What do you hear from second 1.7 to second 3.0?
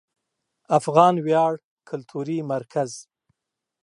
کلتوري مرکز